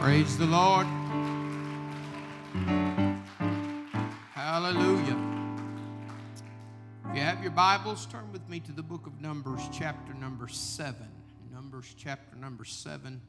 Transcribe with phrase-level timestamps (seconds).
[0.00, 0.86] Praise the Lord.
[4.32, 5.18] Hallelujah.
[7.04, 10.46] If you have your Bibles, turn with me to the book of Numbers, chapter number
[10.46, 10.94] 7.
[11.52, 13.20] Numbers, chapter number 7.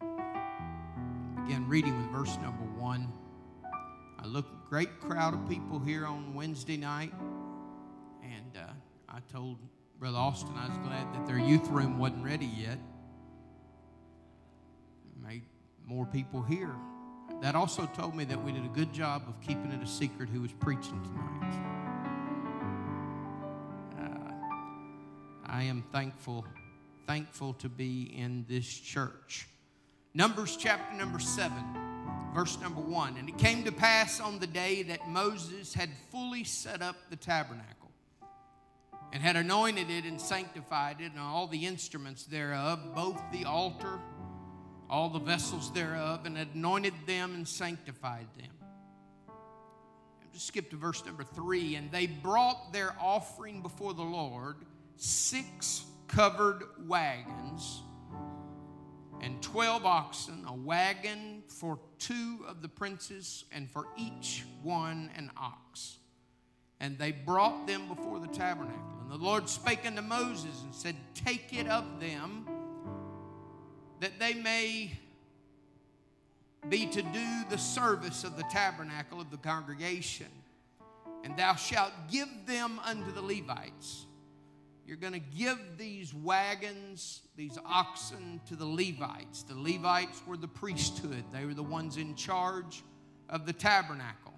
[0.00, 3.10] Begin reading with verse number 1.
[4.18, 7.14] I look at a great crowd of people here on Wednesday night,
[8.22, 8.70] and uh,
[9.08, 9.56] I told
[9.98, 12.78] Brother Austin I was glad that their youth room wasn't ready yet.
[15.86, 16.74] More people here.
[17.40, 20.28] That also told me that we did a good job of keeping it a secret
[20.28, 21.60] who was preaching tonight.
[23.98, 24.32] Uh,
[25.46, 26.46] I am thankful,
[27.06, 29.48] thankful to be in this church.
[30.14, 31.64] Numbers chapter number seven,
[32.34, 33.16] verse number one.
[33.16, 37.16] And it came to pass on the day that Moses had fully set up the
[37.16, 37.90] tabernacle
[39.12, 43.98] and had anointed it and sanctified it and all the instruments thereof, both the altar,
[44.92, 48.50] all the vessels thereof, and anointed them and sanctified them.
[50.34, 51.76] Just skip to verse number three.
[51.76, 54.56] And they brought their offering before the Lord
[54.96, 57.80] six covered wagons
[59.22, 65.30] and twelve oxen, a wagon for two of the princes, and for each one an
[65.38, 65.96] ox.
[66.80, 68.98] And they brought them before the tabernacle.
[69.00, 72.46] And the Lord spake unto Moses and said, Take it of them,
[74.02, 74.90] that they may
[76.68, 80.26] be to do the service of the tabernacle of the congregation.
[81.22, 84.06] And thou shalt give them unto the Levites.
[84.84, 89.44] You're going to give these wagons, these oxen to the Levites.
[89.44, 92.82] The Levites were the priesthood, they were the ones in charge
[93.28, 94.34] of the tabernacle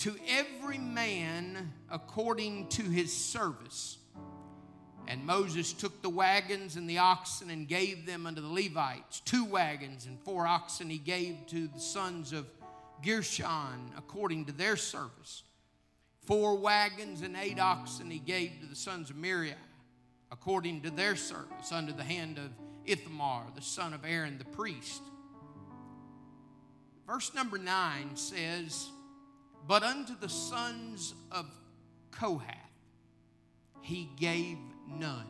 [0.00, 3.96] to every man according to his service.
[5.06, 9.20] And Moses took the wagons and the oxen and gave them unto the Levites.
[9.20, 12.46] Two wagons and four oxen he gave to the sons of
[13.04, 15.42] Gershon according to their service.
[16.24, 19.54] Four wagons and eight oxen he gave to the sons of Merari
[20.32, 22.50] according to their service under the hand of
[22.86, 25.02] Ithamar, the son of Aaron the priest.
[27.06, 28.88] Verse number nine says,
[29.68, 31.46] but unto the sons of
[32.10, 32.56] Kohath
[33.82, 34.56] he gave
[34.88, 35.26] none.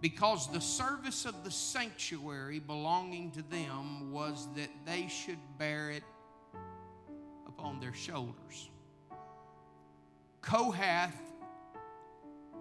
[0.00, 6.02] Because the service of the sanctuary belonging to them was that they should bear it
[7.46, 8.68] upon their shoulders.
[10.42, 11.16] Kohath,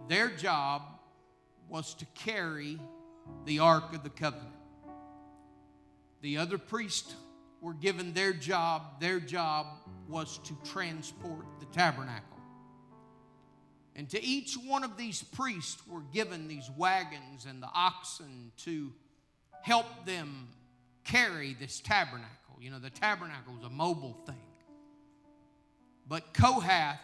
[0.07, 0.83] their job
[1.67, 2.79] was to carry
[3.45, 4.55] the Ark of the Covenant.
[6.21, 7.15] The other priests
[7.59, 9.67] were given their job, their job
[10.07, 12.32] was to transport the tabernacle.
[13.95, 18.91] And to each one of these priests were given these wagons and the oxen to
[19.61, 20.47] help them
[21.03, 22.57] carry this tabernacle.
[22.59, 24.35] You know, the tabernacle was a mobile thing.
[26.07, 26.99] But Kohath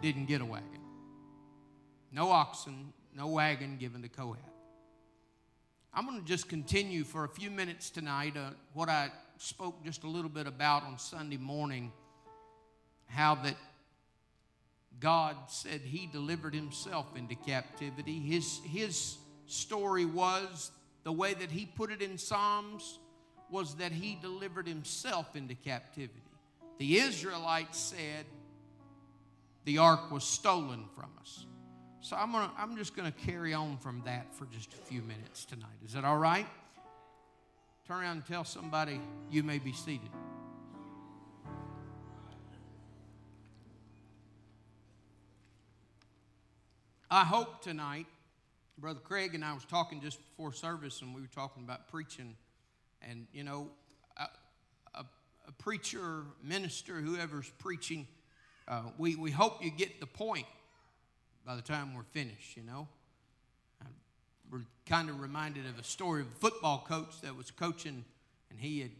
[0.00, 0.80] didn't get a wagon.
[2.10, 4.38] No oxen, no wagon given to Kohath.
[5.92, 10.02] I'm going to just continue for a few minutes tonight uh, what I spoke just
[10.02, 11.92] a little bit about on Sunday morning
[13.06, 13.54] how that
[15.00, 18.20] God said He delivered Himself into captivity.
[18.20, 20.70] His, his story was
[21.04, 22.98] the way that He put it in Psalms
[23.50, 26.22] was that He delivered Himself into captivity.
[26.78, 28.26] The Israelites said
[29.64, 31.46] the ark was stolen from us.
[32.00, 35.00] So I'm, gonna, I'm just going to carry on from that for just a few
[35.00, 35.68] minutes tonight.
[35.86, 36.46] Is that all right?
[37.88, 39.00] Turn around and tell somebody
[39.30, 40.10] you may be seated.
[47.10, 48.06] I hope tonight,
[48.78, 52.34] Brother Craig and I was talking just before service, and we were talking about preaching.
[53.08, 53.68] And, you know,
[54.16, 54.26] a,
[54.94, 55.04] a,
[55.48, 58.06] a preacher, minister, whoever's preaching,
[58.66, 60.46] uh, we, we hope you get the point
[61.46, 62.88] by the time we're finished, you know.
[64.50, 68.04] We're kind of reminded of a story of a football coach that was coaching,
[68.50, 68.90] and he had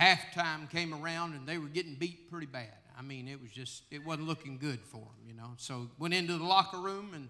[0.00, 2.68] halftime came around and they were getting beat pretty bad.
[2.98, 5.52] I mean, it was just, it wasn't looking good for him, you know.
[5.56, 7.28] So went into the locker room and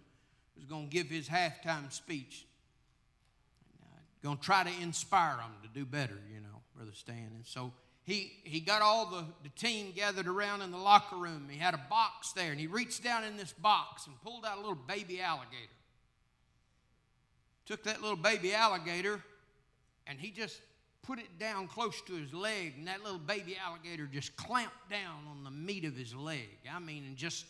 [0.57, 2.47] was going to give his halftime speech.
[3.83, 7.33] Uh, going to try to inspire them to do better, you know, Brother Stan.
[7.35, 7.73] And so
[8.05, 11.47] he, he got all the, the team gathered around in the locker room.
[11.51, 14.57] He had a box there, and he reached down in this box and pulled out
[14.57, 15.53] a little baby alligator.
[17.67, 19.23] Took that little baby alligator,
[20.07, 20.59] and he just
[21.03, 25.27] put it down close to his leg, and that little baby alligator just clamped down
[25.31, 26.59] on the meat of his leg.
[26.73, 27.47] I mean, and just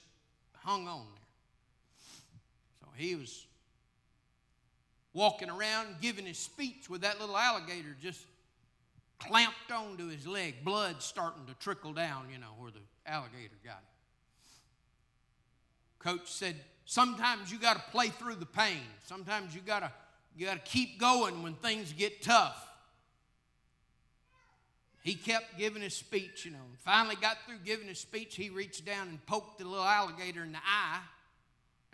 [0.57, 2.83] hung on there.
[2.83, 3.47] So he was
[5.13, 8.25] walking around giving his speech with that little alligator just
[9.19, 13.79] clamped onto his leg, blood starting to trickle down, you know, where the alligator got
[13.79, 13.99] it.
[15.99, 16.55] Coach said,
[16.85, 18.83] sometimes you got to play through the pain.
[19.05, 19.93] Sometimes you got to
[20.37, 22.68] you got to keep going when things get tough.
[25.09, 26.59] He kept giving his speech, you know.
[26.85, 30.53] Finally got through giving his speech, he reached down and poked the little alligator in
[30.53, 31.01] the eye,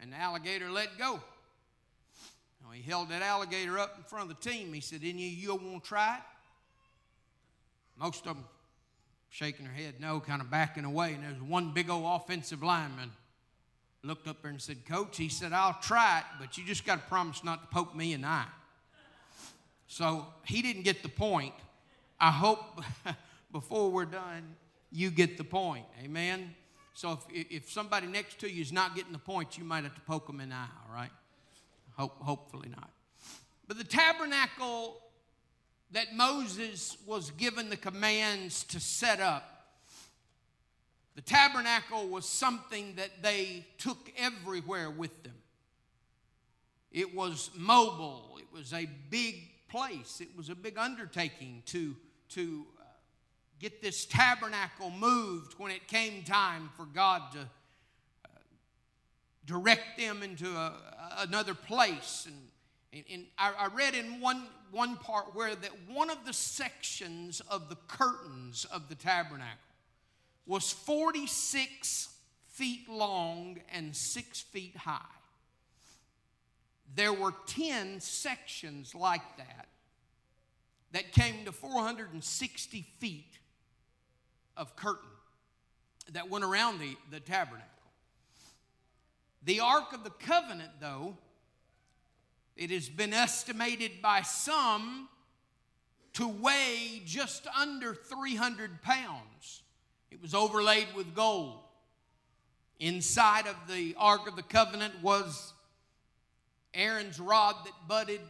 [0.01, 1.21] and the alligator let go.
[2.61, 4.73] Now, he held that alligator up in front of the team.
[4.73, 6.23] He said, Any of you want to try it?
[8.01, 8.45] Most of them
[9.31, 11.13] shaking their head no, kind of backing away.
[11.15, 13.13] And there's one big old offensive lineman
[14.03, 16.97] looked up there and said, Coach, he said, I'll try it, but you just got
[16.97, 18.49] to promise not to poke me in the eye.
[19.87, 21.55] So he didn't get the point.
[22.21, 22.83] I hope
[23.53, 24.55] before we're done,
[24.91, 25.87] you get the point.
[26.03, 26.55] Amen?
[26.95, 29.95] So if, if somebody next to you is not getting the point, you might have
[29.95, 31.11] to poke them in the eye, all right?
[31.97, 32.91] Hope, hopefully not.
[33.67, 35.01] But the tabernacle
[35.93, 39.55] that Moses was given the commands to set up
[41.15, 45.35] the tabernacle was something that they took everywhere with them.
[46.91, 51.97] It was mobile, it was a big place, it was a big undertaking to,
[52.35, 52.85] to uh,
[53.61, 58.29] get this tabernacle moved when it came time for God to uh,
[59.47, 60.73] direct them into a,
[61.19, 62.29] another place.
[62.93, 67.41] And, and, I, I read in one, one part where that one of the sections
[67.49, 69.59] of the curtains of the tabernacle
[70.47, 72.09] was 46
[72.49, 75.01] feet long and six feet high.
[76.95, 79.69] There were 10 sections like that
[80.95, 83.39] that came to 460 feet
[84.57, 85.11] of curtain
[86.13, 87.69] that went around the, the tabernacle.
[89.45, 91.17] The Ark of the Covenant, though,
[92.57, 95.09] it has been estimated by some
[96.13, 99.63] to weigh just under 300 pounds.
[100.13, 101.59] It was overlaid with gold.
[102.79, 105.55] Inside of the Ark of the Covenant was
[106.73, 108.21] Aaron's rod that budded,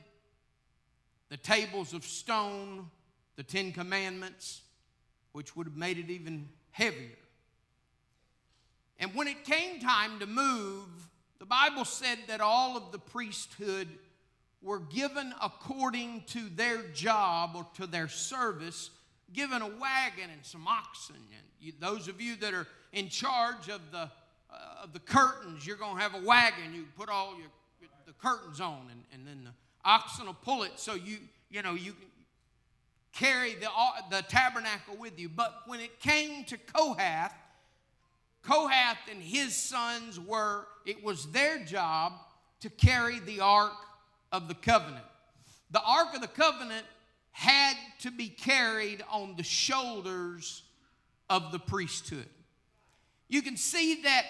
[1.29, 2.91] the tables of stone,
[3.37, 4.63] the Ten Commandments,
[5.33, 7.19] which would have made it even heavier.
[8.99, 10.89] And when it came time to move,
[11.39, 13.89] the Bible said that all of the priesthood
[14.63, 18.91] were given according to their job or to their service,
[19.33, 21.17] given a wagon and some oxen.
[21.17, 24.09] And you, those of you that are in charge of the,
[24.51, 26.73] uh, of the curtains, you're going to have a wagon.
[26.73, 27.49] You put all your
[28.07, 29.51] the curtains on, and, and then the
[29.85, 31.19] oxen will pull it so you,
[31.51, 32.09] you know, you can
[33.13, 35.29] carry the, uh, the tabernacle with you.
[35.29, 37.35] But when it came to Kohath,
[38.43, 42.13] Kohath and his sons were, it was their job
[42.61, 43.73] to carry the Ark
[44.33, 45.05] of the Covenant.
[45.71, 46.85] The Ark of the Covenant
[47.31, 50.63] had to be carried on the shoulders
[51.29, 52.29] of the priesthood.
[53.29, 54.25] You can see that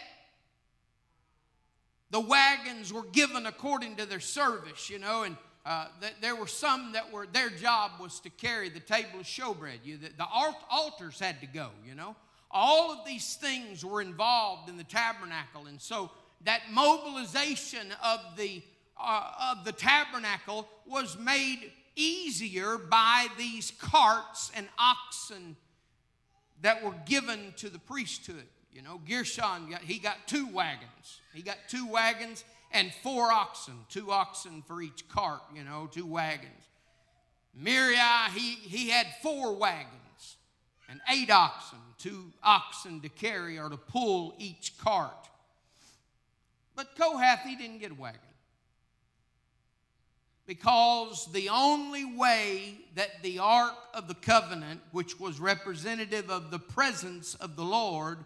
[2.11, 5.37] the wagons were given according to their service, you know, and
[5.67, 9.27] uh, th- there were some that were their job was to carry the table of
[9.27, 9.79] showbread.
[9.83, 10.27] You, the, the
[10.71, 12.17] altars had to go, you know.
[12.51, 16.11] All of these things were involved in the tabernacle, and so
[16.45, 18.63] that mobilization of the
[18.97, 25.57] uh, of the tabernacle was made easier by these carts and oxen
[26.63, 28.45] that were given to the priesthood.
[28.75, 31.21] You know, Gershon got he got two wagons.
[31.33, 36.07] He got two wagons and four oxen, two oxen for each cart, you know, two
[36.07, 36.51] wagons.
[37.55, 37.97] Merari,
[38.35, 40.37] he, he had four wagons
[40.89, 45.29] and eight oxen, two oxen to carry or to pull each cart.
[46.75, 48.21] But Kohath, he didn't get a wagon
[50.47, 56.59] because the only way that the Ark of the Covenant, which was representative of the
[56.59, 58.19] presence of the Lord,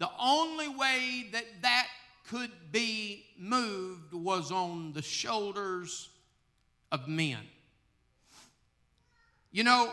[0.00, 1.86] the only way that that
[2.28, 6.08] could be moved was on the shoulders
[6.90, 7.38] of men.
[9.52, 9.92] You know,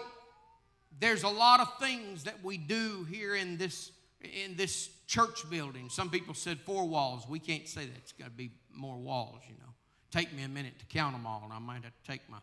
[1.00, 3.92] there's a lot of things that we do here in this
[4.44, 5.90] in this church building.
[5.90, 7.28] Some people said four walls.
[7.30, 7.98] We can't say that.
[7.98, 9.68] It's got to be more walls, you know
[10.12, 12.38] take me a minute to count them all, and I might have to take my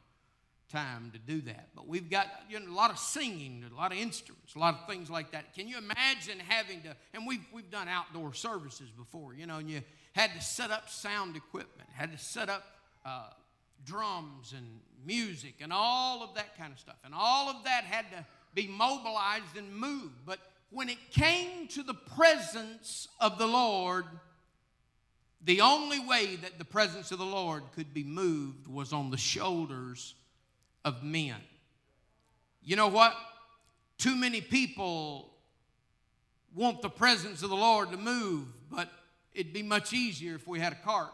[0.75, 1.69] time to do that.
[1.75, 4.75] But we've got you know, a lot of singing, a lot of instruments, a lot
[4.75, 5.54] of things like that.
[5.54, 9.71] Can you imagine having to, and we've, we've done outdoor services before, you know, and
[9.71, 12.64] you had to set up sound equipment, had to set up
[13.07, 13.28] uh,
[13.87, 14.66] drums and
[15.07, 16.97] music and all of that kind of stuff.
[17.04, 20.26] And all of that had to be mobilized and moved.
[20.26, 20.40] But
[20.71, 24.07] when it came to the presence of the Lord,
[25.45, 29.16] the only way that the presence of the Lord could be moved was on the
[29.16, 30.14] shoulders
[30.85, 31.37] of men.
[32.62, 33.14] You know what?
[33.99, 35.31] Too many people
[36.55, 38.88] want the presence of the Lord to move, but
[39.33, 41.12] it'd be much easier if we had a cart.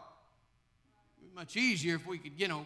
[1.33, 2.65] much easier if we could, you know,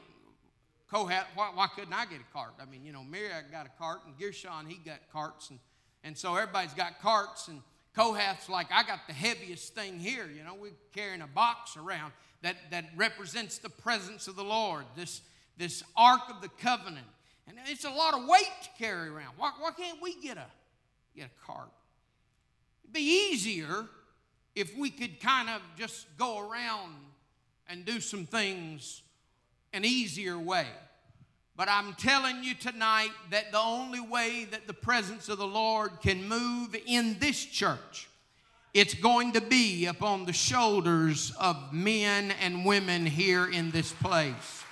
[0.91, 2.53] Kohath, why, why, couldn't I get a cart?
[2.61, 5.59] I mean, you know, Merari got a cart, and Gershon, he got carts, and,
[6.03, 7.61] and so everybody's got carts, and
[7.95, 10.27] Kohath's like, I got the heaviest thing here.
[10.27, 14.85] You know, we're carrying a box around that, that represents the presence of the Lord,
[14.95, 15.21] this,
[15.57, 17.05] this Ark of the Covenant.
[17.47, 19.33] And it's a lot of weight to carry around.
[19.37, 20.45] Why, why can't we get a,
[21.15, 21.69] get a cart?
[22.83, 23.85] It'd be easier
[24.55, 26.93] if we could kind of just go around
[27.67, 29.01] and do some things
[29.73, 30.67] an easier way.
[31.57, 36.01] But I'm telling you tonight that the only way that the presence of the Lord
[36.01, 38.09] can move in this church,
[38.73, 44.64] it's going to be upon the shoulders of men and women here in this place.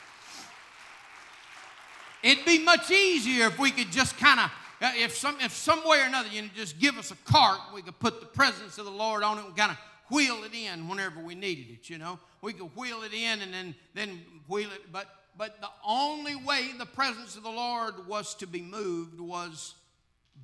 [2.23, 4.51] It'd be much easier if we could just kind of,
[4.81, 7.59] uh, if some, if some way or another, you know, just give us a cart,
[7.73, 9.77] we could put the presence of the Lord on it and kind of
[10.09, 11.89] wheel it in whenever we needed it.
[11.89, 15.69] You know, we could wheel it in and then then wheel it, but but the
[15.85, 19.75] only way the presence of the Lord was to be moved was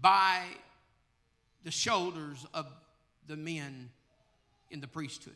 [0.01, 0.41] by
[1.63, 2.65] the shoulders of
[3.27, 3.89] the men
[4.71, 5.35] in the priesthood.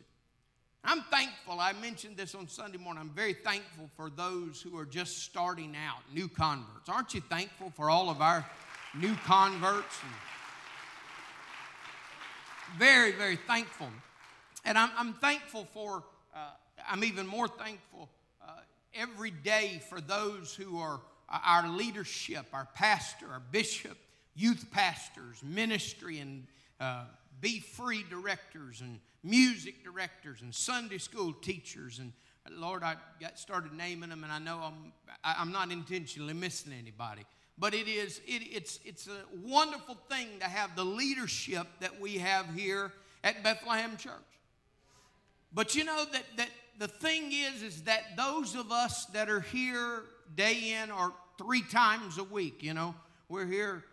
[0.84, 1.60] I'm thankful.
[1.60, 3.02] I mentioned this on Sunday morning.
[3.02, 6.90] I'm very thankful for those who are just starting out, new converts.
[6.90, 8.46] Aren't you thankful for all of our
[8.94, 9.96] new converts?
[12.78, 13.90] very, very thankful.
[14.66, 16.04] And I'm, I'm thankful for,
[16.36, 16.50] uh,
[16.90, 18.10] I'm even more thankful
[18.96, 23.98] every day for those who are our leadership, our pastor, our bishop,
[24.36, 26.46] youth pastors, ministry, and
[26.80, 27.06] uh,
[27.42, 32.00] be free directors, and music directors, and Sunday school teachers.
[32.00, 32.12] And
[32.51, 34.92] Lord, I got started naming them, and I know I'm,
[35.24, 37.24] I'm not intentionally missing anybody.
[37.58, 42.18] But it is, it, it's, it's a wonderful thing to have the leadership that we
[42.18, 42.92] have here
[43.24, 44.13] at Bethlehem Church.
[45.53, 46.50] But you know that, that
[46.80, 50.01] the thing is, is that those of us that are here
[50.36, 52.96] day in or three times a week, you know,
[53.30, 53.84] we're here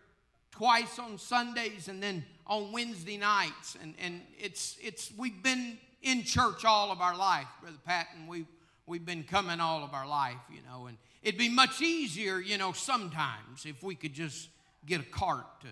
[0.50, 3.78] twice on Sundays and then on Wednesday nights.
[3.80, 8.26] And, and it's, it's, we've been in church all of our life, Brother Patton.
[8.26, 8.49] We've,
[8.87, 10.87] we've been coming all of our life, you know.
[10.87, 14.49] And it'd be much easier, you know, sometimes if we could just
[14.85, 15.69] get a cart to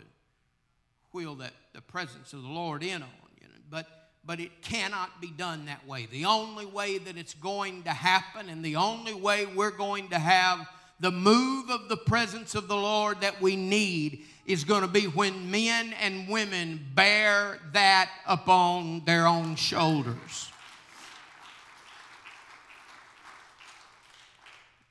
[1.13, 3.09] wheel that, the presence of the Lord in on,
[3.41, 3.55] you know.
[3.69, 3.87] But
[4.25, 6.07] but it cannot be done that way.
[6.11, 10.19] The only way that it's going to happen and the only way we're going to
[10.19, 10.69] have
[11.01, 15.05] the move of the presence of the Lord that we need is going to be
[15.05, 20.51] when men and women bear that upon their own shoulders.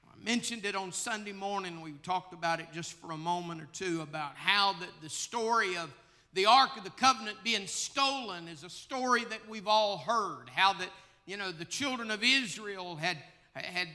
[0.06, 1.82] I mentioned it on Sunday morning.
[1.82, 5.76] We talked about it just for a moment or two about how that the story
[5.76, 5.92] of
[6.34, 10.52] the Ark of the Covenant being stolen is a story that we've all heard.
[10.54, 10.90] How that,
[11.26, 13.18] you know, the children of Israel had,
[13.56, 13.88] had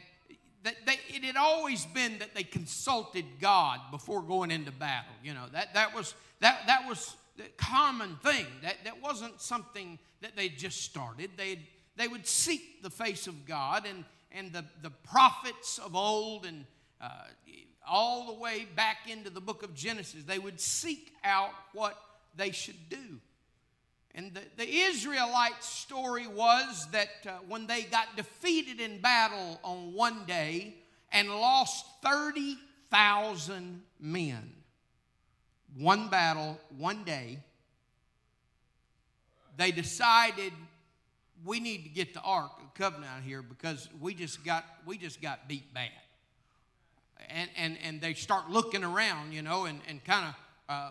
[0.64, 5.14] that they, it had always been that they consulted God before going into battle.
[5.22, 8.46] You know, that, that was, that, that was the common thing.
[8.62, 11.30] That, that wasn't something that they just started.
[11.36, 11.58] they
[11.96, 16.64] they would seek the face of God and, and the, the prophets of old and
[17.00, 17.08] uh,
[17.86, 21.98] all the way back into the book of Genesis, they would seek out what
[22.36, 23.20] they should do.
[24.14, 29.94] And the, the Israelite story was that uh, when they got defeated in battle on
[29.94, 30.74] one day
[31.10, 34.52] and lost 30,000 men,
[35.78, 37.38] one battle, one day,
[39.56, 40.52] they decided
[41.44, 44.98] we need to get the Ark of Covenant out here because we just got, we
[44.98, 45.90] just got beat bad.
[47.28, 50.34] And, and, and they start looking around, you know, and, and kind of
[50.68, 50.90] uh,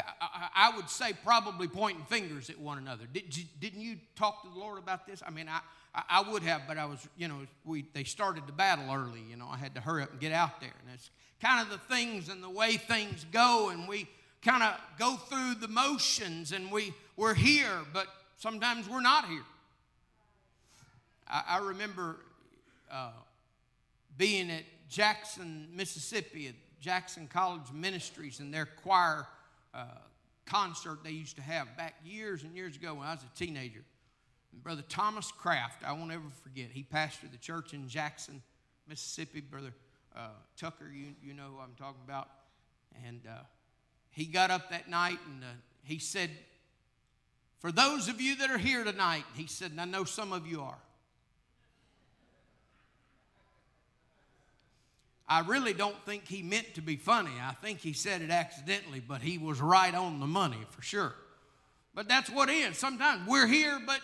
[0.00, 3.04] I would say probably pointing fingers at one another.
[3.12, 3.24] Did,
[3.60, 5.22] didn't you talk to the Lord about this?
[5.26, 5.60] I mean, I,
[6.08, 9.22] I would have, but I was, you know, we, they started the battle early.
[9.28, 10.72] You know, I had to hurry up and get out there.
[10.84, 14.08] And it's kind of the things and the way things go, and we
[14.42, 19.44] kind of go through the motions, and we, we're here, but sometimes we're not here.
[21.28, 22.16] I, I remember
[22.90, 23.10] uh,
[24.16, 29.26] being at Jackson, Mississippi, at Jackson College Ministries, and their choir
[29.74, 29.84] uh,
[30.46, 33.84] concert they used to have back years and years ago when I was a teenager.
[34.52, 38.42] And Brother Thomas Craft, I won't ever forget, he pastored the church in Jackson,
[38.88, 39.40] Mississippi.
[39.40, 39.72] Brother
[40.16, 42.28] uh, Tucker, you, you know who I'm talking about.
[43.06, 43.42] And uh,
[44.10, 45.46] he got up that night and uh,
[45.82, 46.30] he said,
[47.60, 50.46] For those of you that are here tonight, he said, and I know some of
[50.46, 50.78] you are,
[55.28, 57.32] I really don't think he meant to be funny.
[57.40, 61.14] I think he said it accidentally, but he was right on the money for sure.
[61.94, 62.78] But that's what it is.
[62.78, 64.00] Sometimes we're here, but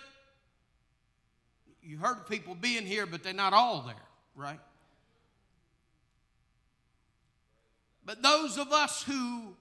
[1.82, 3.94] you heard people being here, but they're not all there,
[4.36, 4.60] right?
[8.04, 9.54] But those of us who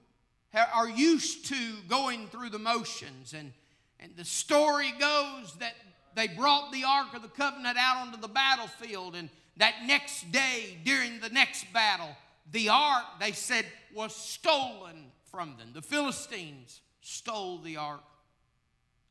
[0.54, 3.52] are used to going through the motions, and,
[4.00, 5.74] and the story goes that
[6.14, 10.78] they brought the Ark of the Covenant out onto the battlefield, and that next day,
[10.84, 12.16] during the next battle,
[12.50, 15.70] the ark, they said, was stolen from them.
[15.72, 18.02] The Philistines stole the ark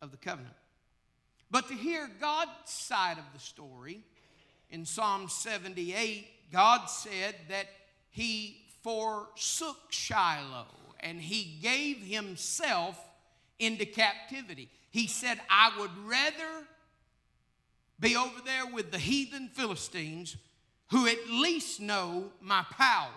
[0.01, 0.55] of the covenant.
[1.50, 4.01] But to hear God's side of the story,
[4.69, 7.67] in Psalm 78, God said that
[8.09, 10.65] He forsook Shiloh
[11.00, 13.00] and He gave Himself
[13.59, 14.69] into captivity.
[14.89, 16.65] He said, I would rather
[18.00, 20.35] be over there with the heathen Philistines
[20.91, 23.09] who at least know my power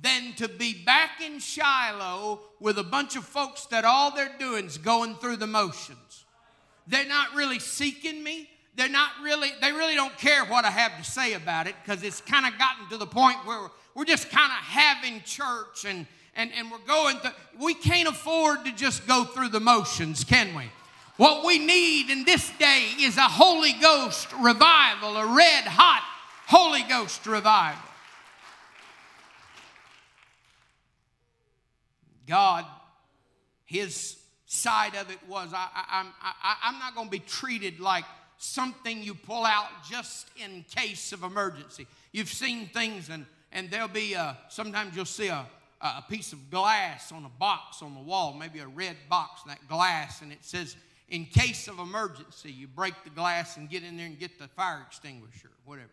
[0.00, 4.66] than to be back in Shiloh with a bunch of folks that all they're doing
[4.66, 6.24] is going through the motions.
[6.86, 8.48] They're not really seeking me.
[8.76, 12.02] They're not really, they really don't care what I have to say about it because
[12.04, 16.06] it's kind of gotten to the point where we're just kind of having church and,
[16.36, 17.32] and, and we're going through.
[17.60, 20.70] We can't afford to just go through the motions, can we?
[21.18, 26.04] What we need in this day is a Holy Ghost revival, a red hot
[26.46, 27.82] Holy Ghost revival.
[32.28, 32.64] God,
[33.66, 38.04] His side of it was I, I, I, I'm not going to be treated like
[38.38, 41.88] something you pull out just in case of emergency.
[42.12, 45.44] You've seen things, and, and there'll be a, sometimes you'll see a,
[45.80, 49.66] a piece of glass on a box on the wall, maybe a red box, that
[49.68, 50.76] glass, and it says,
[51.08, 54.48] in case of emergency, you break the glass and get in there and get the
[54.48, 55.90] fire extinguisher, whatever.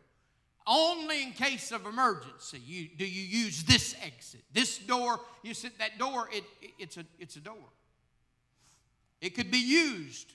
[0.68, 4.42] Only in case of emergency you, do you use this exit.
[4.52, 7.70] This door, you said that door, it, it, it's, a, it's a door.
[9.22, 10.34] It could be used.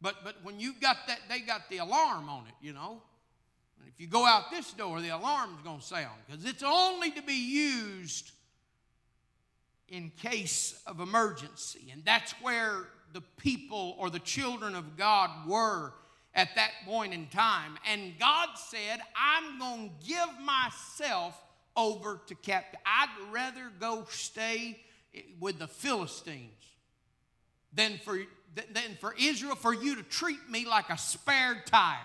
[0.00, 3.02] But, but when you've got that, they got the alarm on it, you know.
[3.80, 7.10] And if you go out this door, the alarm's going to sound because it's only
[7.10, 8.30] to be used
[9.88, 11.90] in case of emergency.
[11.92, 15.92] And that's where the people or the children of God were
[16.34, 17.78] at that point in time.
[17.90, 21.40] And God said, I'm going to give myself
[21.76, 22.80] over to captive.
[22.84, 24.78] I'd rather go stay
[25.40, 26.52] with the Philistines
[27.72, 28.18] than for,
[28.54, 31.98] than for Israel for you to treat me like a spare tire.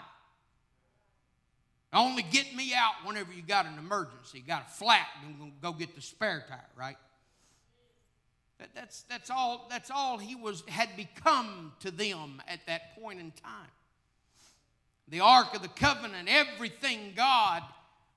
[1.93, 4.41] Only get me out whenever you got an emergency.
[4.45, 6.95] Got a flat, and go get the spare tire, right?
[8.75, 13.31] That's, that's, all, that's all he was, had become to them at that point in
[13.31, 13.69] time.
[15.07, 17.63] The Ark of the Covenant, everything God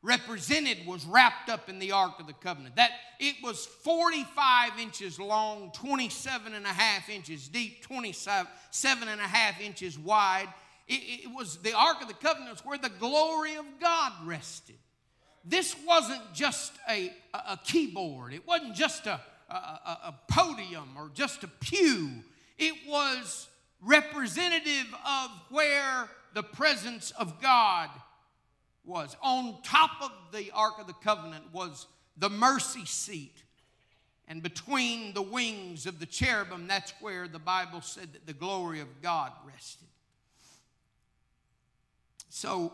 [0.05, 2.77] represented was wrapped up in the Ark of the Covenant.
[2.77, 8.49] That it was 45 inches long, 27 and a half inches deep, 27
[9.09, 10.49] and a half inches wide.
[10.87, 14.77] It, it was the Ark of the Covenant was where the glory of God rested.
[15.45, 18.35] This wasn't just a, a, a keyboard.
[18.35, 19.21] It wasn't just a,
[19.53, 22.11] a, a podium or just a pew.
[22.59, 23.49] It was
[23.81, 27.91] representative of where the presence of God
[28.85, 29.17] was.
[29.23, 33.43] On top of the Ark of the Covenant was the mercy seat.
[34.27, 38.81] And between the wings of the cherubim, that's where the Bible said that the glory
[38.81, 39.89] of God rested.
[42.31, 42.73] So,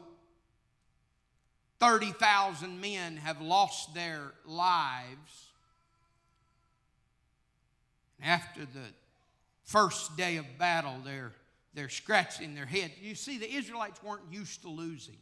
[1.80, 5.49] 30,000 men have lost their lives
[8.22, 8.86] after the
[9.64, 11.32] first day of battle, they're,
[11.74, 12.92] they're scratching their head.
[13.00, 15.18] You see, the Israelites weren't used to losing.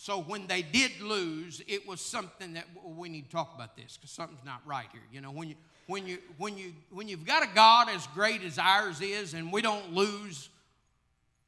[0.00, 3.96] So when they did lose, it was something that we need to talk about this
[3.96, 5.02] because something's not right here.
[5.12, 5.56] You know, when you
[5.88, 9.52] when you when you when you've got a God as great as ours is, and
[9.52, 10.50] we don't lose,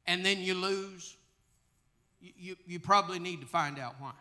[0.05, 1.15] and then you lose,
[2.37, 4.11] you, you probably need to find out why.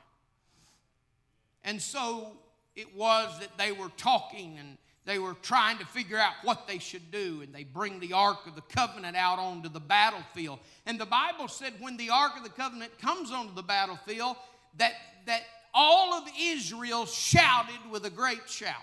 [1.65, 2.33] And so
[2.77, 4.79] it was that they were talking and
[5.11, 8.47] they were trying to figure out what they should do, and they bring the Ark
[8.47, 10.61] of the Covenant out onto the battlefield.
[10.87, 14.37] And the Bible said when the Ark of the Covenant comes onto the battlefield,
[14.79, 14.93] that,
[15.27, 15.43] that
[15.75, 18.77] all of Israel shouted with a great shout.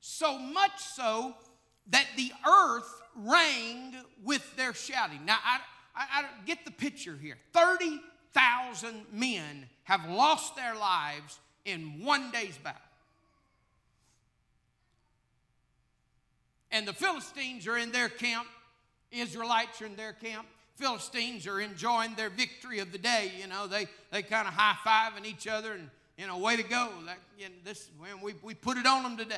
[0.00, 1.34] So much so
[1.88, 5.24] that the earth rang with their shouting.
[5.24, 5.60] Now, I,
[5.96, 12.58] I, I get the picture here 30,000 men have lost their lives in one day's
[12.58, 12.82] battle.
[16.74, 18.48] And the Philistines are in their camp,
[19.12, 20.44] Israelites are in their camp.
[20.74, 23.30] Philistines are enjoying their victory of the day.
[23.40, 26.64] You know, they, they kind of high fiving each other and, you know, way to
[26.64, 26.88] go.
[27.06, 27.88] That, you know, this,
[28.20, 29.36] we, we put it on them today.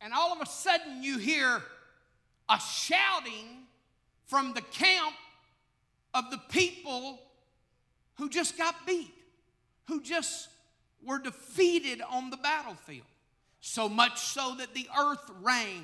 [0.00, 1.62] And all of a sudden, you hear
[2.48, 3.62] a shouting
[4.26, 5.14] from the camp
[6.14, 7.20] of the people
[8.16, 9.14] who just got beat,
[9.86, 10.48] who just
[11.04, 13.06] were defeated on the battlefield.
[13.68, 15.82] So much so that the earth rang.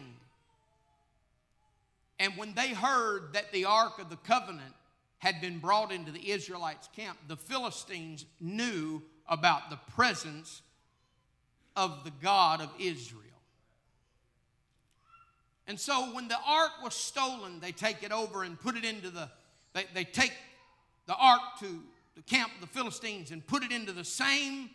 [2.20, 4.72] And when they heard that the Ark of the Covenant
[5.18, 10.62] had been brought into the Israelites' camp, the Philistines knew about the presence
[11.74, 13.24] of the God of Israel.
[15.66, 19.10] And so when the ark was stolen, they take it over and put it into
[19.10, 19.28] the,
[19.72, 20.34] they, they take
[21.06, 21.82] the ark to
[22.14, 24.70] the camp of the Philistines and put it into the same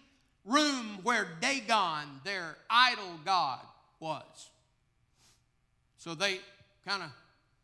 [0.48, 3.60] room where Dagon, their idol god,
[4.00, 4.50] was.
[5.98, 6.40] So they
[6.86, 7.10] kind of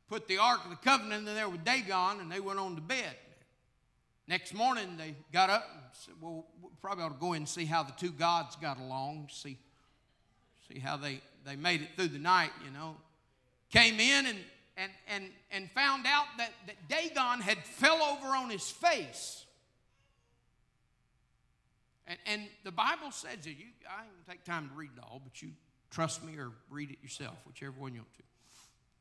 [0.10, 2.82] put the Ark of the Covenant in there with Dagon and they went on to
[2.82, 3.16] bed.
[4.28, 7.50] Next morning they got up and said, Well, we probably ought to go in and
[7.50, 9.58] see how the two gods got along, see,
[10.72, 12.96] see how they, they made it through the night, you know.
[13.70, 14.38] Came in and,
[14.78, 19.43] and, and, and found out that, that Dagon had fell over on his face.
[22.08, 25.22] And, and the Bible says that you, I ain't take time to read it all,
[25.24, 25.50] but you
[25.90, 28.24] trust me or read it yourself, whichever one you want to.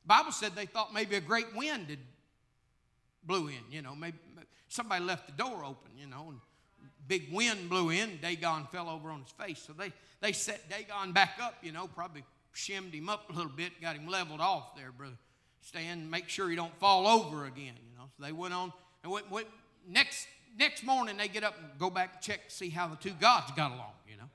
[0.03, 1.99] The Bible said they thought maybe a great wind had
[3.25, 4.19] blew in, you know, maybe
[4.69, 6.41] somebody left the door open, you know, and
[7.07, 9.63] big wind blew in, Dagon fell over on his face.
[9.67, 13.53] So they, they set Dagon back up, you know, probably shimmed him up a little
[13.53, 15.17] bit, got him leveled off there, brother.
[15.61, 18.05] Stand, make sure he don't fall over again, you know.
[18.17, 19.47] So they went on, and went, went,
[19.89, 20.27] next
[20.59, 23.15] next morning they get up and go back and check to see how the two
[23.21, 24.29] gods got along, you know.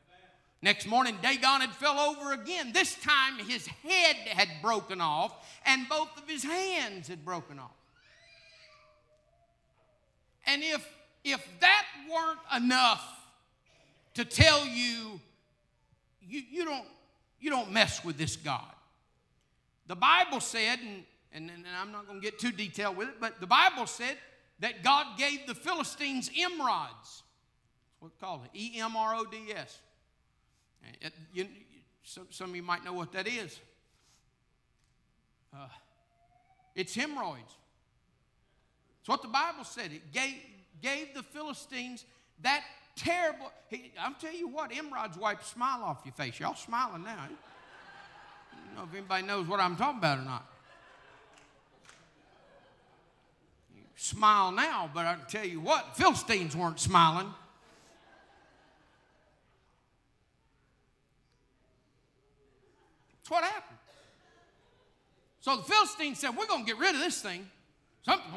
[0.61, 2.71] Next morning, Dagon had fell over again.
[2.73, 5.33] This time his head had broken off
[5.65, 7.71] and both of his hands had broken off.
[10.47, 10.87] And if,
[11.23, 13.05] if that weren't enough
[14.15, 15.19] to tell you,
[16.27, 16.87] you, you, don't,
[17.39, 18.63] you don't mess with this God.
[19.87, 21.03] The Bible said, and,
[21.33, 24.17] and, and I'm not going to get too detailed with it, but the Bible said
[24.59, 26.89] that God gave the Philistines emerods.
[27.01, 27.23] That's
[27.99, 29.79] what it's called, E M R O D S.
[32.03, 33.59] Some, of you might know what that is.
[35.53, 35.67] Uh,
[36.75, 37.55] it's hemorrhoids.
[39.01, 39.91] It's what the Bible said.
[39.91, 40.35] It gave,
[40.81, 42.05] gave the Philistines
[42.41, 42.63] that
[42.95, 43.51] terrible.
[43.69, 46.39] He, I'm telling you what, emerods wipe smile off your face.
[46.39, 47.17] Y'all smiling now.
[47.17, 47.27] I
[48.67, 50.45] don't know if anybody knows what I'm talking about or not.
[53.97, 57.27] Smile now, but I can tell you what, Philistines weren't smiling.
[63.17, 63.77] That's what happened.
[65.41, 67.49] So the Philistines said, We're going to get rid of this thing.
[68.03, 68.31] Something,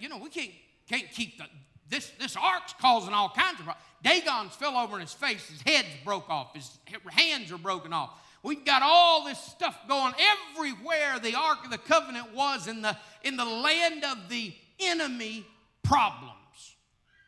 [0.00, 0.50] you know, we can't,
[0.88, 1.44] can't keep the,
[1.88, 3.86] this, this ark's causing all kinds of problems.
[4.02, 6.78] Dagon's fell over in his face, his head's broke off, his
[7.10, 8.10] hands are broken off.
[8.42, 10.12] We've got all this stuff going
[10.54, 15.46] everywhere the Ark of the Covenant was in the, in the land of the enemy
[15.82, 16.76] problems,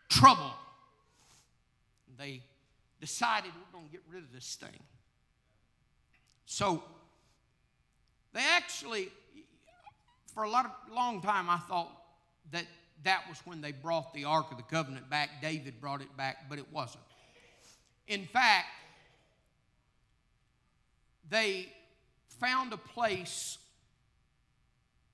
[0.09, 0.53] trouble.
[2.19, 2.43] They
[3.01, 4.81] decided we're going to get rid of this thing.
[6.47, 6.83] So
[8.33, 9.09] they actually,
[10.35, 11.91] for a lot of, long time, I thought
[12.53, 12.65] that
[13.05, 15.43] that was when they brought the Ark of the Covenant back.
[15.43, 17.05] David brought it back, but it wasn't.
[18.09, 18.69] In fact,
[21.29, 21.69] they
[22.41, 23.59] found a place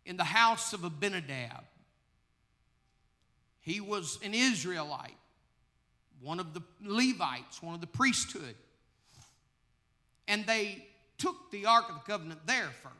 [0.04, 1.64] in the house of Abinadab.
[3.62, 5.16] He was an Israelite,
[6.20, 8.54] one of the Levites, one of the priesthood.
[10.28, 10.84] And they
[11.18, 12.96] took the Ark of the Covenant there first.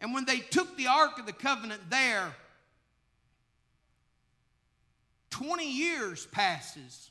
[0.00, 2.34] And when they took the Ark of the Covenant there,
[5.30, 7.10] 20 years passes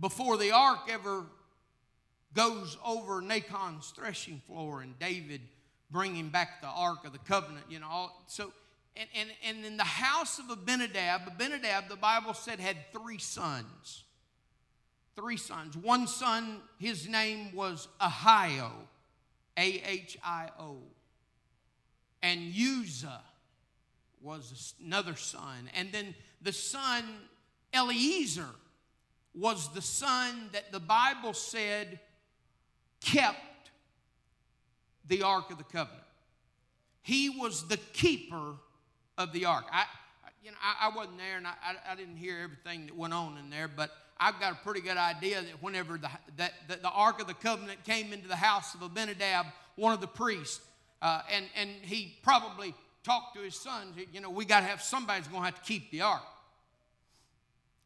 [0.00, 1.24] before the ark ever
[2.34, 5.40] goes over Nachon's threshing floor and David
[5.90, 7.66] bringing back the ark of the covenant.
[7.68, 8.52] You know, so
[8.96, 14.04] and, and, and in the house of Abinadab, Abinadab, the Bible said, had three sons.
[15.16, 15.76] Three sons.
[15.76, 18.70] One son, his name was Ahio,
[19.56, 20.78] A H I O.
[22.22, 23.22] And Uzzah
[24.20, 25.70] was another son.
[25.74, 27.04] And then the son,
[27.72, 28.48] Eliezer,
[29.34, 31.98] was the son that the Bible said
[33.00, 33.70] kept
[35.06, 36.00] the Ark of the Covenant.
[37.02, 38.54] He was the keeper
[39.18, 39.66] of the ark.
[39.72, 39.84] I,
[40.42, 41.54] you know, I, I wasn't there and I,
[41.90, 44.96] I, didn't hear everything that went on in there, but I've got a pretty good
[44.96, 48.74] idea that whenever the, that, that the ark of the covenant came into the house
[48.74, 49.46] of Abinadab,
[49.76, 50.60] one of the priests,
[51.00, 52.74] uh, and, and he probably
[53.04, 55.62] talked to his sons, you know, we got to have somebody's going to have to
[55.62, 56.22] keep the ark.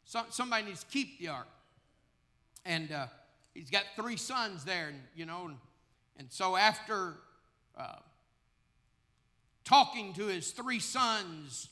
[0.05, 1.47] So, somebody needs to keep the ark.
[2.65, 3.07] And uh,
[3.53, 5.57] he's got three sons there, and, you know, and,
[6.17, 7.15] and so after
[7.77, 7.95] uh,
[9.69, 11.69] talking to his three sons,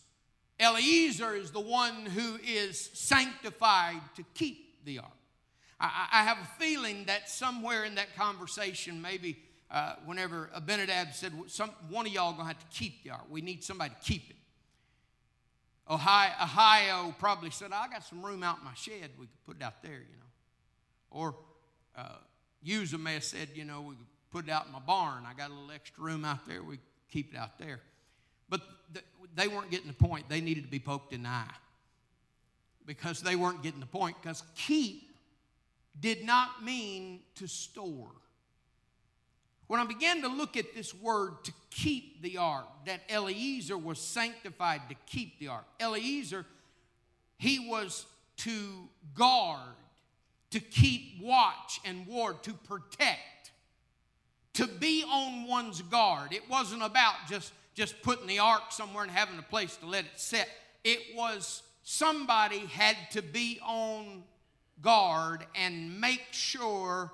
[0.59, 5.11] Eliezer is the one who is sanctified to keep the ark.
[5.79, 9.39] I, I have a feeling that somewhere in that conversation, maybe
[9.71, 13.25] uh, whenever Abinadab said, Some, one of y'all to have to keep the ark.
[13.29, 14.35] We need somebody to keep it.
[15.89, 19.11] Ahio, Ahio probably said, I got some room out in my shed.
[19.19, 20.29] We could put it out there, you know.
[21.09, 21.35] Or
[21.95, 22.17] uh,
[22.67, 25.23] Uzzah may have said, you know, we could put it out in my barn.
[25.25, 26.61] I got a little extra room out there.
[26.61, 26.79] We
[27.11, 27.79] keep it out there.
[28.49, 28.61] But
[28.93, 30.29] th- they weren't getting the point.
[30.29, 31.53] They needed to be poked in the eye
[32.85, 34.15] because they weren't getting the point.
[34.21, 35.03] Because keep
[35.99, 38.11] did not mean to store.
[39.67, 43.99] When I began to look at this word to keep the ark, that Eliezer was
[43.99, 45.65] sanctified to keep the ark.
[45.81, 46.45] Eliezer,
[47.37, 48.05] he was
[48.37, 49.75] to guard,
[50.51, 53.19] to keep watch and ward, to protect,
[54.57, 56.33] to be on one's guard.
[56.33, 60.05] It wasn't about just, just putting the ark somewhere and having a place to let
[60.05, 60.49] it sit.
[60.83, 64.23] It was somebody had to be on
[64.81, 67.11] guard and make sure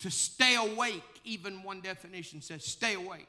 [0.00, 1.02] to stay awake.
[1.24, 3.28] Even one definition says stay awake.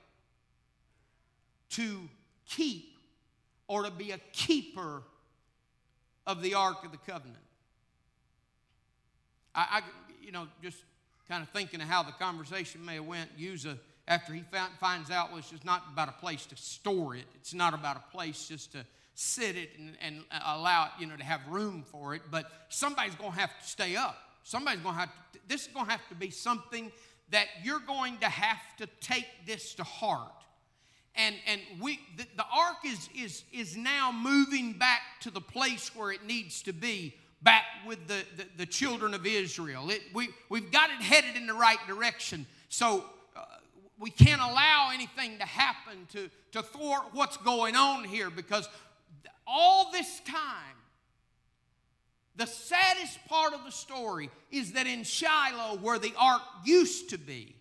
[1.69, 2.09] To
[2.49, 2.97] keep
[3.69, 5.03] or to be a keeper
[6.27, 7.37] of the Ark of the Covenant.
[9.55, 9.81] I, I
[10.21, 10.83] you know, just
[11.31, 13.29] kind of thinking of how the conversation may have went.
[13.39, 17.15] Uzzah, after he found, finds out, well, it's just not about a place to store
[17.15, 17.23] it.
[17.35, 21.15] It's not about a place just to sit it and, and allow it, you know,
[21.15, 22.23] to have room for it.
[22.29, 24.17] But somebody's going to have to stay up.
[24.43, 26.91] Somebody's going to have to, this is going to have to be something
[27.29, 30.33] that you're going to have to take this to heart.
[31.15, 35.95] And, and we, the, the ark is, is, is now moving back to the place
[35.95, 39.89] where it needs to be, back with the, the, the children of Israel.
[39.89, 42.45] It, we, we've got it headed in the right direction.
[42.69, 43.43] So uh,
[43.99, 48.69] we can't allow anything to happen to, to thwart what's going on here because
[49.47, 50.37] all this time,
[52.35, 57.17] the saddest part of the story is that in Shiloh, where the ark used to
[57.17, 57.55] be,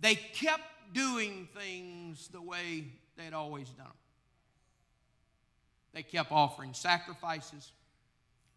[0.00, 2.84] they kept doing things the way
[3.16, 3.94] they'd always done them.
[5.94, 7.72] They kept offering sacrifices.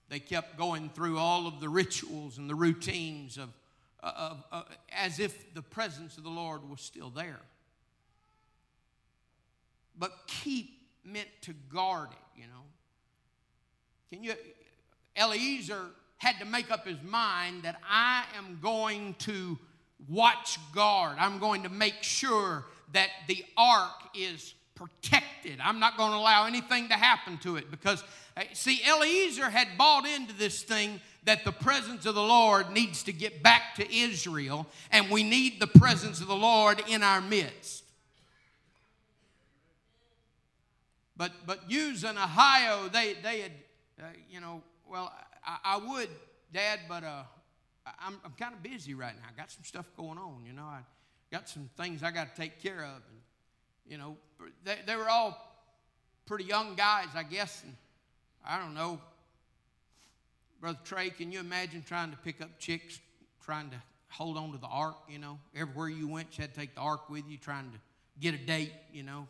[0.09, 3.49] They kept going through all of the rituals and the routines of,
[4.01, 7.39] of, of, as if the presence of the Lord was still there.
[9.97, 12.63] But keep meant to guard it, you know.
[14.11, 14.33] Can you
[15.15, 15.85] Eliezer
[16.17, 19.57] had to make up his mind that I am going to
[20.07, 21.17] watch guard.
[21.19, 25.59] I'm going to make sure that the ark is protected.
[25.61, 28.05] I'm not going to allow anything to happen to it because, uh,
[28.53, 33.13] see, Eliezer had bought into this thing that the presence of the Lord needs to
[33.13, 37.83] get back to Israel, and we need the presence of the Lord in our midst.
[41.17, 43.51] But, but using Ahio, they, they had,
[43.99, 45.13] uh, you know, well,
[45.45, 46.07] I, I would,
[46.53, 47.23] Dad, but uh,
[47.99, 49.27] I'm, I'm kind of busy right now.
[49.27, 50.63] I got some stuff going on, you know.
[50.63, 50.79] I
[51.29, 53.01] got some things I got to take care of.
[53.09, 53.19] And,
[53.85, 54.15] you know,
[54.63, 55.45] they, they were all
[56.25, 57.63] pretty young guys, I guess.
[57.63, 57.75] And
[58.45, 58.99] I don't know.
[60.61, 62.99] Brother Trey, can you imagine trying to pick up chicks,
[63.43, 63.77] trying to
[64.09, 65.39] hold on to the ark, you know?
[65.55, 67.77] Everywhere you went, you had to take the ark with you, trying to
[68.19, 69.27] get a date, you know?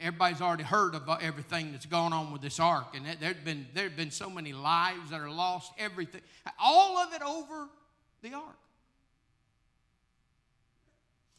[0.00, 3.96] everybody's already heard of everything that's going on with this ark, and there'd been there'd
[3.96, 5.72] been so many lives that are lost.
[5.78, 6.20] Everything,
[6.58, 7.68] all of it over
[8.22, 8.56] the ark.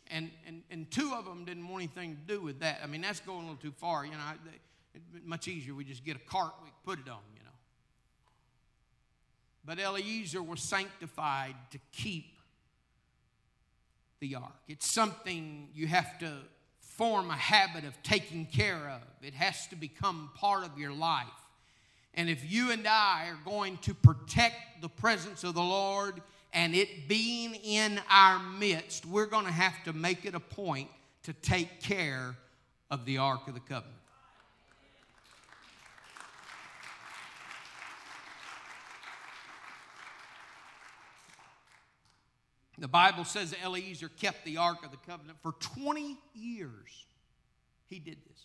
[0.10, 2.80] And, and, and two of them didn't want anything to do with that.
[2.82, 4.06] I mean, that's going a little too far.
[4.06, 4.18] You know,
[5.24, 5.74] much easier.
[5.74, 7.50] We just get a cart, we put it on, you know.
[9.66, 12.38] But Eliezer was sanctified to keep
[14.20, 14.54] the ark.
[14.68, 16.32] It's something you have to
[16.80, 19.02] form a habit of taking care of.
[19.22, 21.28] It has to become part of your life.
[22.16, 26.20] And if you and I are going to protect the presence of the Lord
[26.54, 30.90] and it being in our midst, we're going to have to make it a point
[31.24, 32.36] to take care
[32.90, 33.94] of the Ark of the Covenant.
[42.78, 47.06] The Bible says Eliezer kept the Ark of the Covenant for 20 years.
[47.88, 48.42] He did this.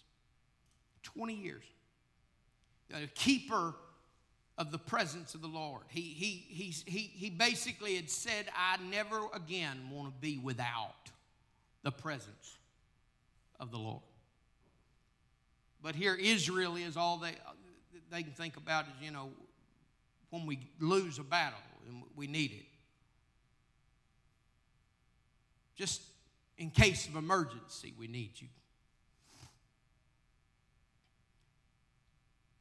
[1.03, 1.65] 20 years.
[2.95, 3.75] A keeper
[4.59, 5.83] of the presence of the Lord.
[5.89, 11.11] He, he, he, he, he basically had said, I never again want to be without.
[11.83, 12.57] the presence
[13.61, 14.03] of the Lord.
[15.83, 17.35] But here, Israel is all they,
[18.11, 19.31] they can think about is, you know,
[20.31, 22.67] when we lose a battle and we need it.
[25.77, 26.03] Just
[26.59, 28.49] in case of emergency, we need you.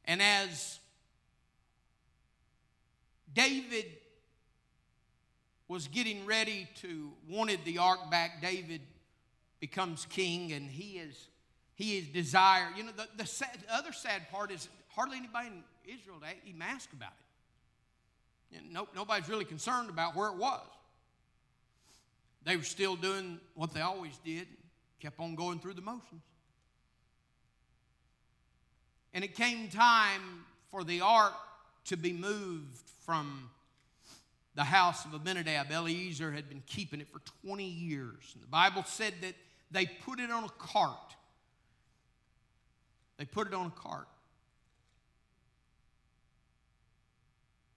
[0.04, 0.78] And as
[3.32, 3.86] David
[5.68, 8.80] was getting ready to wanted the ark back, David
[9.60, 11.28] becomes king, and he is
[11.74, 12.68] he is desire.
[12.76, 15.62] You know, the, the, sad, the other sad part is hardly anybody in
[15.94, 17.12] Israel even asked about
[18.50, 18.56] it.
[18.56, 20.60] You know, no, nobody's really concerned about where it was.
[22.44, 24.46] They were still doing what they always did,
[25.00, 26.22] kept on going through the motions.
[29.14, 31.34] And it came time for the ark
[31.86, 33.50] to be moved from
[34.54, 35.70] the house of Abinadab.
[35.70, 38.30] Eliezer had been keeping it for 20 years.
[38.34, 39.34] And the Bible said that
[39.70, 41.14] they put it on a cart.
[43.18, 44.08] They put it on a cart.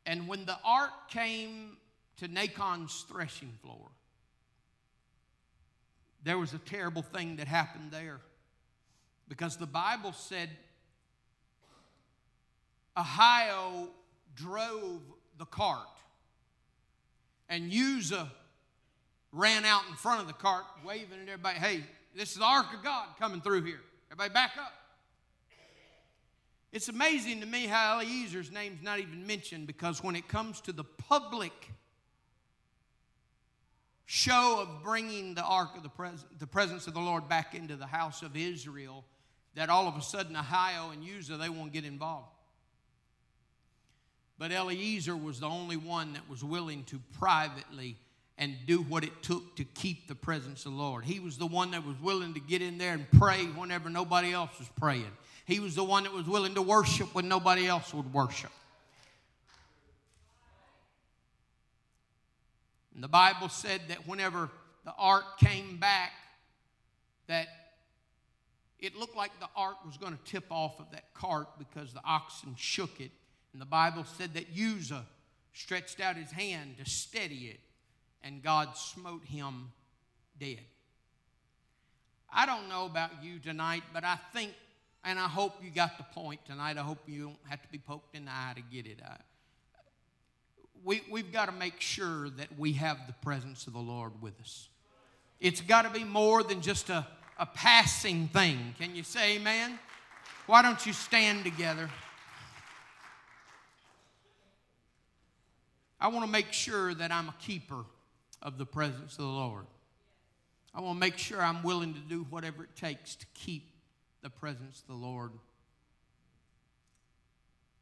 [0.05, 1.77] And when the ark came
[2.17, 3.89] to Nachon's threshing floor,
[6.25, 8.19] there was a terrible thing that happened there.
[9.29, 10.49] Because the Bible said
[12.97, 13.87] Ahio
[14.35, 15.01] drove
[15.37, 15.87] the cart,
[17.47, 18.31] and Uzzah
[19.31, 21.83] ran out in front of the cart, waving at everybody, hey,
[22.15, 23.81] this is the ark of God coming through here.
[24.11, 24.73] Everybody back up.
[26.71, 30.73] It's amazing to me how Eliezer's name's not even mentioned because when it comes to
[30.73, 31.53] the public
[34.05, 37.75] show of bringing the ark of the, pres- the presence of the Lord back into
[37.75, 39.03] the house of Israel,
[39.55, 42.29] that all of a sudden Ahio and Uzzah, they won't get involved.
[44.37, 47.95] But Eliezer was the only one that was willing to privately
[48.37, 51.05] and do what it took to keep the presence of the Lord.
[51.05, 54.33] He was the one that was willing to get in there and pray whenever nobody
[54.33, 55.11] else was praying.
[55.45, 58.51] He was the one that was willing to worship when nobody else would worship.
[62.95, 64.49] And the Bible said that whenever
[64.85, 66.13] the ark came back,
[67.27, 67.47] that
[68.79, 72.01] it looked like the ark was going to tip off of that cart because the
[72.05, 73.11] oxen shook it.
[73.51, 75.05] And the Bible said that Uzzah
[75.53, 77.59] stretched out his hand to steady it,
[78.23, 79.71] and God smote him
[80.39, 80.59] dead.
[82.31, 84.53] I don't know about you tonight, but I think,
[85.03, 86.77] and I hope you got the point tonight.
[86.77, 88.99] I hope you don't have to be poked in the eye to get it.
[89.05, 89.15] I,
[90.85, 94.39] we, we've got to make sure that we have the presence of the Lord with
[94.39, 94.69] us.
[95.39, 97.05] It's got to be more than just a,
[97.39, 98.75] a passing thing.
[98.79, 99.79] Can you say amen?
[100.45, 101.89] Why don't you stand together?
[105.99, 107.83] I want to make sure that I'm a keeper
[108.43, 109.65] of the presence of the Lord.
[110.73, 113.71] I want to make sure I'm willing to do whatever it takes to keep
[114.21, 115.31] the presence of the Lord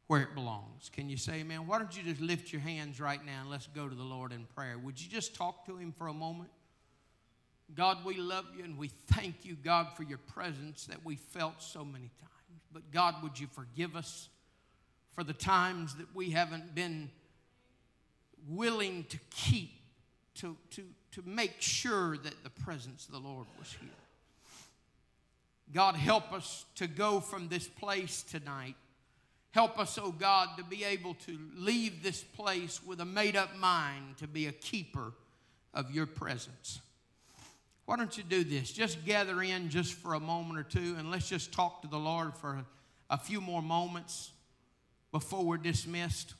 [0.06, 0.90] where it belongs.
[0.92, 1.66] Can you say amen?
[1.66, 4.32] Why don't you just lift your hands right now and let's go to the Lord
[4.32, 4.76] in prayer?
[4.78, 6.50] Would you just talk to Him for a moment?
[7.74, 11.62] God, we love you and we thank you, God, for your presence that we felt
[11.62, 12.30] so many times.
[12.72, 14.28] But God, would you forgive us
[15.14, 17.10] for the times that we haven't been
[18.48, 19.70] willing to keep,
[20.34, 23.88] to, to, to make sure that the presence of the Lord was here?
[25.72, 28.76] God, help us to go from this place tonight
[29.54, 33.56] Help us, oh God, to be able to leave this place with a made up
[33.56, 35.12] mind to be a keeper
[35.72, 36.80] of your presence.
[37.84, 38.72] Why don't you do this?
[38.72, 42.00] Just gather in just for a moment or two and let's just talk to the
[42.00, 42.66] Lord for
[43.08, 44.32] a few more moments
[45.12, 46.34] before we're dismissed.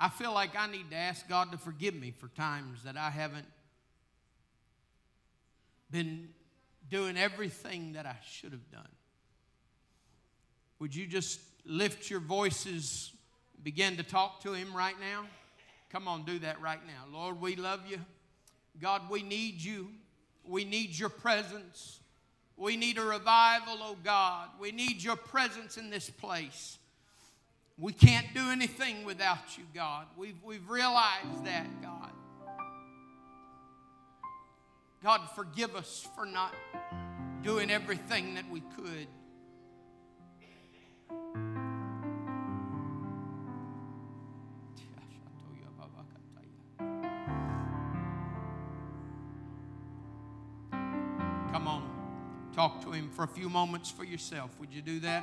[0.00, 3.10] I feel like I need to ask God to forgive me for times that I
[3.10, 3.46] haven't
[5.92, 6.30] been
[6.90, 8.88] doing everything that I should have done.
[10.78, 13.12] Would you just lift your voices,
[13.62, 15.24] begin to talk to Him right now?
[15.90, 17.04] Come on, do that right now.
[17.12, 17.98] Lord, we love you.
[18.80, 19.88] God, we need you.
[20.44, 22.00] We need your presence.
[22.56, 24.48] We need a revival, oh God.
[24.60, 26.78] We need your presence in this place.
[27.78, 30.06] We can't do anything without you, God.
[30.16, 32.10] We've, we've realized that, God.
[35.02, 36.52] God, forgive us for not
[37.44, 39.06] doing everything that we could.
[52.58, 54.50] Talk to Him for a few moments for yourself.
[54.58, 55.22] Would you do that?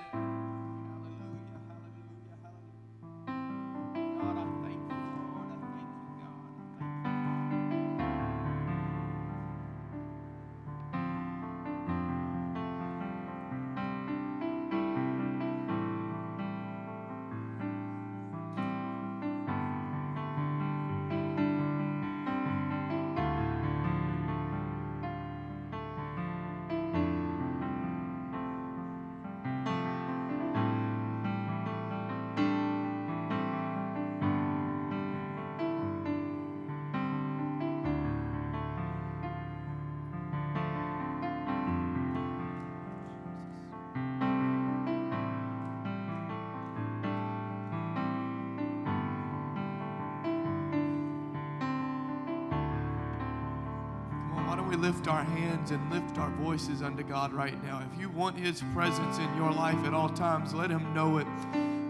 [54.76, 57.82] We lift our hands and lift our voices unto God right now?
[57.94, 61.28] If you want His presence in your life at all times, let Him know it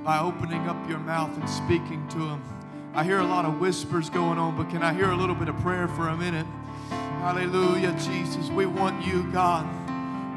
[0.03, 2.43] by opening up your mouth and speaking to Him.
[2.93, 5.47] I hear a lot of whispers going on, but can I hear a little bit
[5.47, 6.45] of prayer for a minute?
[6.89, 8.49] Hallelujah, Jesus.
[8.49, 9.67] We want you, God.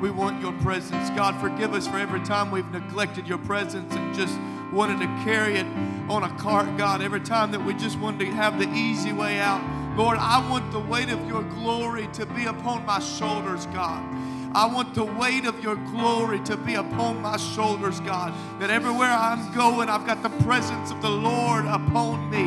[0.01, 1.11] We want your presence.
[1.11, 4.39] God, forgive us for every time we've neglected your presence and just
[4.73, 5.67] wanted to carry it
[6.09, 7.03] on a cart, God.
[7.03, 9.78] Every time that we just wanted to have the easy way out.
[9.99, 14.01] Lord, I want the weight of your glory to be upon my shoulders, God.
[14.55, 18.33] I want the weight of your glory to be upon my shoulders, God.
[18.61, 22.45] That everywhere I'm going, I've got the presence of the Lord upon me.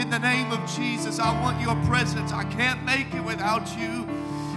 [0.00, 2.32] In the name of Jesus, I want your presence.
[2.32, 4.08] I can't make it without you.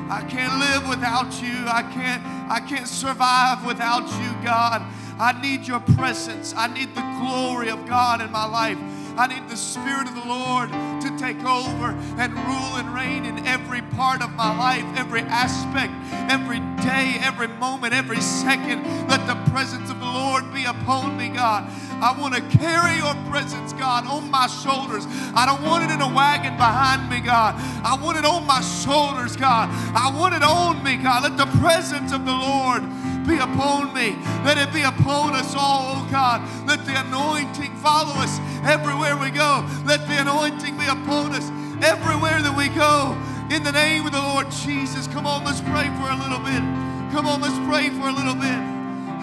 [0.09, 1.65] I can't live without you.
[1.67, 4.83] I can't I can't survive without you, God.
[5.19, 6.53] I need your presence.
[6.55, 8.77] I need the glory of God in my life.
[9.17, 10.69] I need the Spirit of the Lord
[11.09, 15.93] to take over and rule and reign in every part of my life, every aspect,
[16.31, 18.83] every day, every moment, every second.
[19.07, 21.69] Let the presence of the Lord be upon me, God.
[22.01, 25.05] I want to carry your presence, God, on my shoulders.
[25.33, 27.55] I don't want it in a wagon behind me, God.
[27.83, 29.69] I want it on my shoulders, God.
[29.95, 31.23] I want it on me, God.
[31.23, 32.83] Let the presence of the Lord
[33.28, 34.15] be upon me.
[34.45, 36.41] Let it be upon us all, oh God.
[36.65, 39.67] Let the anointing follow us everywhere we go.
[39.86, 41.49] Let the anointing be upon us
[41.84, 43.17] everywhere that we go.
[43.53, 45.07] In the name of the Lord Jesus.
[45.07, 46.63] Come on, let's pray for a little bit.
[47.11, 48.59] Come on, let's pray for a little bit.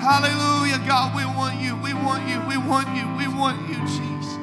[0.00, 1.16] Hallelujah, God.
[1.16, 1.76] We want you.
[1.76, 2.40] We want you.
[2.46, 3.08] We want you.
[3.16, 4.33] We want you, Jesus.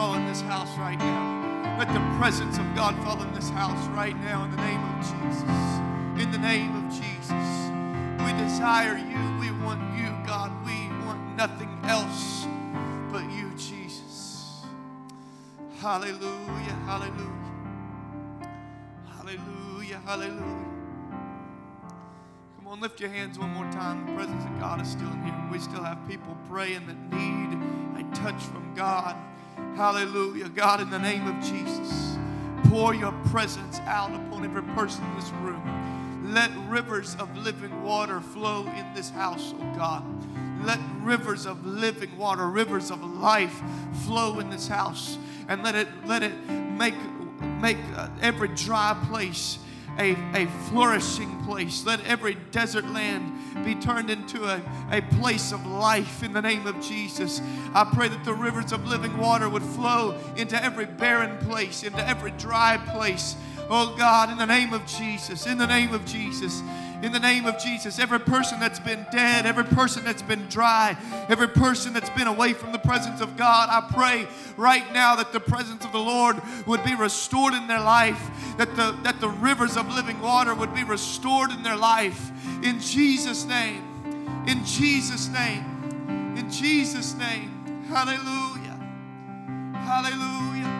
[0.00, 1.76] Fall in this house right now.
[1.78, 4.96] Let the presence of God fall in this house right now in the name of
[5.04, 6.22] Jesus.
[6.22, 7.46] In the name of Jesus.
[8.24, 9.20] We desire you.
[9.38, 10.50] We want you, God.
[10.64, 12.46] We want nothing else
[13.12, 14.62] but you, Jesus.
[15.80, 16.78] Hallelujah.
[16.86, 17.50] Hallelujah.
[19.18, 20.00] Hallelujah.
[20.06, 20.70] Hallelujah.
[22.56, 24.06] Come on, lift your hands one more time.
[24.06, 25.48] The presence of God is still in here.
[25.52, 29.14] We still have people praying that need a touch from God.
[29.76, 30.48] Hallelujah.
[30.48, 32.16] God, in the name of Jesus,
[32.64, 35.62] pour your presence out upon every person in this room.
[36.32, 40.04] Let rivers of living water flow in this house, oh God.
[40.64, 43.62] Let rivers of living water, rivers of life
[44.04, 45.18] flow in this house.
[45.48, 46.94] And let it let it make
[47.60, 49.58] make uh, every dry place
[49.98, 51.84] a, a flourishing place.
[51.84, 54.60] Let every desert land be turned into a,
[54.90, 57.40] a place of life in the name of Jesus.
[57.74, 62.06] I pray that the rivers of living water would flow into every barren place, into
[62.06, 63.36] every dry place.
[63.68, 66.62] Oh God, in the name of Jesus, in the name of Jesus
[67.02, 67.98] in the name of Jesus.
[67.98, 70.96] Every person that's been dead, every person that's been dry,
[71.28, 74.26] every person that's been away from the presence of God, I pray
[74.56, 76.36] right now that the presence of the Lord
[76.66, 80.74] would be restored in their life, that the, that the rivers of living water would
[80.74, 82.30] be restored in their life.
[82.62, 84.44] In Jesus' name.
[84.46, 86.34] In Jesus' name.
[86.36, 87.84] In Jesus' name.
[87.88, 88.78] Hallelujah.
[89.74, 90.79] Hallelujah.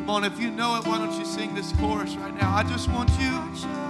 [0.00, 2.56] Come on, if you know it, why don't you sing this chorus right now?
[2.56, 3.89] I just want you.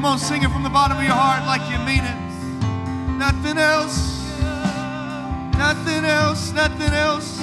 [0.00, 3.18] Come on, sing it from the bottom of your heart like you mean it.
[3.18, 4.26] Nothing else.
[5.58, 6.52] Nothing else.
[6.52, 7.38] Nothing else.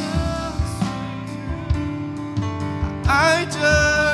[3.06, 4.07] I just